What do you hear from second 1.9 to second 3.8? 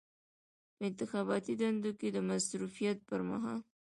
کې د مصروفیت پر مهال.